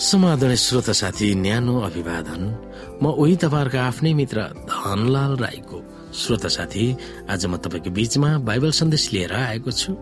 [0.00, 2.42] श्रोता साथी न्यानो अभिवादन।
[3.02, 5.78] म उही तपाईँहरूको आफ्नै मित्र धनलाल राईको
[6.16, 6.84] श्रोता साथी।
[7.28, 9.92] आज म तपाईँको बीचमा बाइबल सन्देश लिएर आएको छु।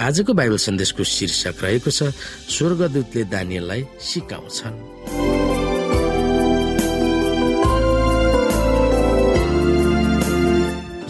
[0.00, 2.16] आजको बाइबल सन्देशको शीर्षक रहेको छ
[2.48, 4.76] स्वर्गदूतले दानियललाई सिकाउँछन्।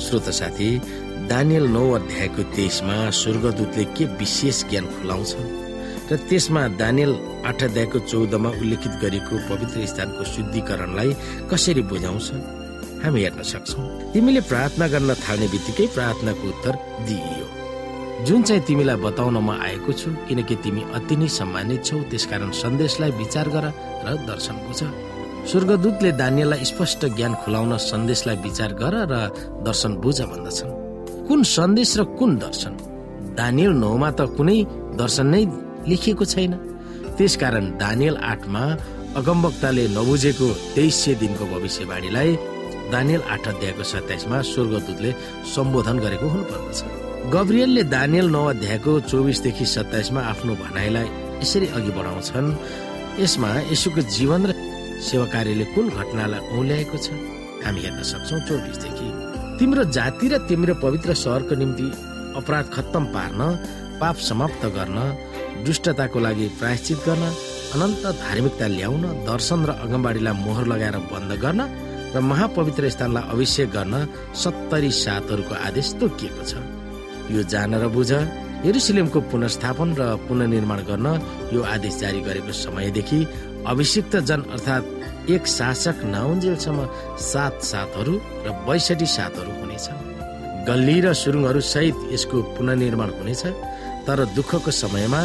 [0.03, 0.71] श्रोता साथी
[1.31, 5.66] दानियल नौ अध्यायको तेइसमा स्वर्गदूतले के विशेष ज्ञान खुलाउँछन्?
[6.11, 7.13] र त्यसमा दानियल
[7.47, 11.11] आठ अध्यायको चौधमा उल्लेखित गरेको पवित्र स्थानको शुद्धिकरणलाई
[11.51, 12.29] कसरी बुझाउँछ?
[13.03, 13.83] हामी हेर्न सक्छौ।
[14.15, 16.75] तिमीले प्रार्थना गर्न थाल्ने बित्तिकै प्रार्थनाको उत्तर
[17.07, 17.47] दिइयो।
[18.27, 23.11] जुन चाहिँ तिमीलाई बताउन म आएको छु किनकि तिमी अति नै सम्मानित छौ त्यसकारण सन्देशलाई
[23.21, 23.67] विचार गर
[24.07, 24.81] र दर्शन बुझ।
[25.51, 29.15] स्वर्गदूतले दानियललाई स्पष्ट ज्ञान खुलाउन सन्देशलाई विचार गर र
[29.67, 30.71] दर्शन बुझ भन्दछन्।
[31.29, 32.73] कुन सन्देश र कुन दर्शन?
[33.37, 34.59] दानियल नौमा त कुनै
[34.97, 35.45] दर्शन नै
[35.89, 36.53] लेखिएको छैन।
[37.17, 38.63] त्यसकारण दानियल आठमा
[39.17, 42.31] अगमवक्ताले नबुझेको तेइस सय दिनको भविष्यवाणीलाई
[42.93, 45.11] दानियल आठ अध्यायको सत्ताइसमा स्वर्गदूतले
[45.55, 46.79] सम्बोधन गरेको हुनुपर्दछ।
[47.35, 51.09] गब्रियलले दानियल नौ अध्यायको चौबिसदेखि सत्ताइसमा आफ्नो भनाइलाई
[51.43, 52.49] यसरी अघि बढाउँछन्
[53.21, 54.53] यसमा यसुको जीवन र
[55.09, 57.07] सेवा कार्यले कुन घटनालाई औल्याएको छ
[57.65, 59.09] हामी हेर्न सक्छौ चौबिसदेखि।
[59.59, 61.89] तिम्रो जाति र तिम्रो पवित्र सहरको निम्ति
[62.39, 63.41] अपराध खत्तम पार्न
[64.01, 64.99] पाप समाप्त गर्न
[65.65, 67.25] दुष्टताको लागि प्रायश्चित गर्न
[67.75, 71.61] अनन्त धार्मिकता ल्याउन दर्शन र अगमबाडीलाई मोहर लगाएर बन्द गर्न
[72.15, 73.95] र महापवित्र स्थानलाई अभिषेक गर्न
[74.43, 76.53] सत्तरी सातहरूको आदेश तोकिएको छ।
[77.35, 78.11] यो जान र बुझ
[78.67, 81.07] यरुसलेमको पुनर्स्थापन र पुनर्निर्माण गर्न
[81.55, 83.21] यो आदेश जारी गरेको समयदेखि
[83.67, 86.79] अभिषिक्त जन अर्थात् एक शासक नआउन्जेलसम्म
[87.31, 88.15] सात सातहरू
[88.47, 89.87] र बैसठी सातहरू हुनेछ
[90.69, 93.43] गल्ली र सुरुङहरू सहित यसको पुनर्निर्माण हुनेछ।
[94.07, 95.23] तर दुःखको समयमा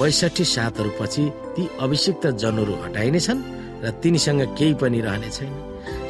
[0.00, 3.42] बैसठी सातहरू पछि ती अभिषिक्त जनहरू हटाइनेछन्
[3.84, 5.52] र तिनीसँग केही पनि रहने छैन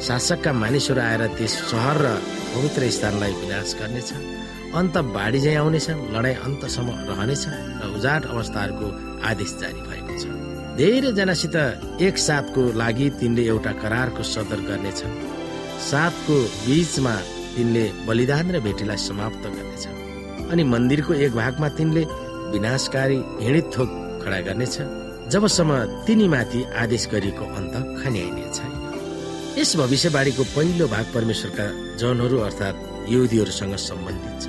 [0.07, 2.07] शासकका मानिसहरू आएर त्यस सहर र
[2.53, 4.11] पवित्र स्थानलाई विनाश गर्नेछ
[4.79, 7.43] अन्त बाढी झै आउनेछ लडाई अन्तसम्म रहनेछ
[7.81, 8.87] र उजाट अवस्थाहरूको
[9.29, 10.23] आदेश जारी भएको छ।
[10.79, 11.55] धेरैजनासित
[12.07, 15.13] एक साथको लागि तिनले एउटा करारको सदर गर्नेछन्।
[15.89, 16.35] सातको
[16.65, 17.15] बीचमा
[17.55, 19.85] तिनले बलिदान र भेटीलाई समाप्त गर्नेछ
[20.51, 22.03] अनि मन्दिरको एक भागमा तिनले
[22.53, 23.89] विनाशकारी हिँडित थोक
[24.23, 24.75] खडा गर्नेछ
[25.33, 25.71] जबसम्म
[26.05, 28.71] तिनीमाथि आदेश गरिएको अन्त खन्याइने छैन।
[29.57, 31.65] यस भविष्यवाणीको पहिलो भाग परमेश्वरका
[32.01, 34.45] जनहरू अर्थात् युदीहरूसँग सम्बन्धित छ।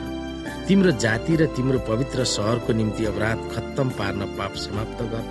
[0.66, 5.30] तिम्रो जाति र तिम्रो पवित्र सहरको निम्ति अपराध खत्तम पार्न पाप समाप्त गर्न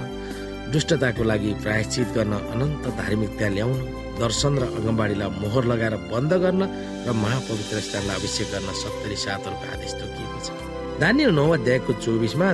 [0.72, 3.80] दुष्टताको लागि प्रायश्चित गर्न अनन्त धार्मिकता ल्याउन
[4.20, 6.62] दर्शन र अगमबाडीलाई मोहर लगाएर बन्द गर्न
[7.08, 10.31] र महापवित्र स्थानलाई अभिषेक गर्न सत्तरी सातहरूको आदेश छ
[11.02, 12.48] दानियल नौ अध्यायको चौबिसमा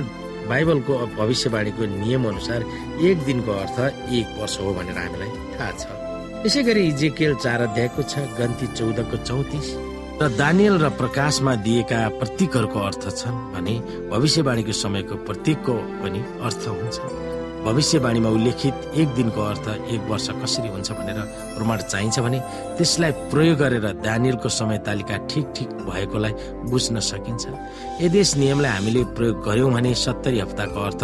[0.48, 2.60] बाइबलको भविष्यवाणीको नियम अनुसार
[3.04, 3.78] एक दिनको अर्थ
[4.18, 5.82] एक वर्ष हो भनेर हामीलाई थाहा छ।
[6.46, 9.68] यसै गरी इजेकेल चार अध्यायको छ गन्ती चौधको चौतिस।
[10.20, 13.74] र दानियल र प्रकाशमा दिएका प्रतीकहरूको अर्थ छन् भने
[14.12, 16.96] भविष्यवाणीको समयको प्रतीकको पनि अर्थ हुन्छ।
[17.64, 21.18] भविष्यवाणीमा उल्लेखित एक दिनको अर्थ एक वर्ष कसरी हुन्छ भनेर
[21.56, 22.38] प्रमाण चाहिन्छ भने
[22.78, 26.32] त्यसलाई प्रयोग गरेर दानियलको समय तालिका ठिक ठिक भएकोलाई
[26.70, 27.44] बुझ्न सकिन्छ।
[28.02, 31.02] यदि यस नियमलाई हामीले प्रयोग गर्यौँ भने सत्तरी हप्ताको अर्थ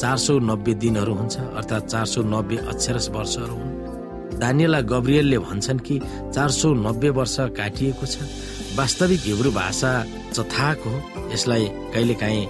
[0.00, 5.84] चार सौ नब्बे दिनहरू हुन्छ अर्थात् चार सौ नब्बे अक्षरस वर्षहरू हुन्। दानियललाई गब्रियलले भन्छन्
[5.86, 5.98] कि
[6.34, 8.16] चार सौ नब्बे वर्ष काटिएको छ।
[8.78, 9.90] वास्तविक हिब्रू भाषा
[10.32, 10.94] चथाक हो
[11.32, 12.46] यसलाई कहिलेकाहीँ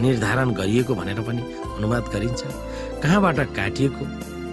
[0.00, 1.42] निर्धारण गरिएको भनेर पनि
[1.76, 2.42] अनुवाद गरिन्छ।
[3.02, 4.04] कहाँबाट काटिएको?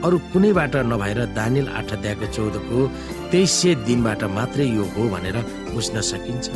[0.08, 2.88] अरू कुनैबाट नभएर दानियल आठ अध्यायको चौधको
[3.32, 5.38] तेइस सय दिनबाट मात्रै यो हो भनेर
[5.74, 6.48] बुझ्न सकिन्छ।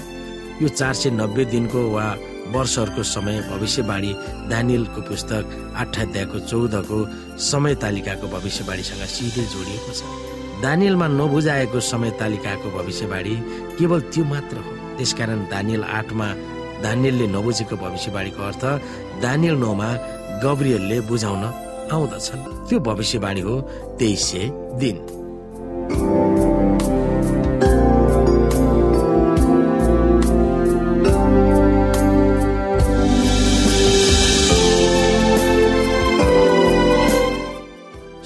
[0.62, 2.06] यो चार सय नब्बे दिनको वा
[2.54, 4.12] वर्षहरूको समय भविष्यवाणी
[4.52, 5.44] दानियलको पुस्तक
[5.76, 6.98] आठ अध्यायको चौधको
[7.42, 10.02] समय तालिकाको भविष्यवाणीसँग सिधै जोडिएको छ।
[10.64, 13.36] दानियलमा नबुझाएको समय तालिकाको भविष्यवाणी
[13.78, 16.28] केवल त्यो मात्र हो। त्यसकारण दानियल आठमा
[16.84, 18.64] दानियलले नबुझेको भविष्यवाणीको अर्थ
[19.22, 19.90] दानियल नौमा
[20.44, 21.44] गब्रियलले बुझाउन
[21.92, 23.56] आउँदछन् त्यो भविष्यवाणी हो
[24.00, 24.50] तेइस सय
[24.82, 24.98] दिन।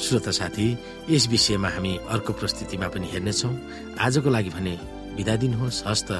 [0.06, 0.68] श्रोता साथी
[1.09, 3.53] यस विषयमा हामी अर्को प्रस्तुतिमा पनि हेर्नेछौँ।
[4.00, 4.73] आजको लागि भने
[5.18, 6.11] बिदा दिनुहोस् हस्त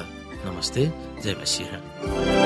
[0.46, 0.82] नमस्ते
[1.22, 2.45] जय मसिंह।